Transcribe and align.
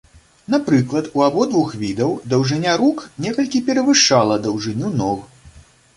Напрыклад, 0.53 1.09
у 1.19 1.23
абодвух 1.25 1.75
відаў 1.83 2.15
даўжыня 2.33 2.73
рук 2.83 3.03
некалькі 3.27 3.63
перавышала 3.69 4.35
даўжыню 4.47 4.95
ног. 5.03 5.19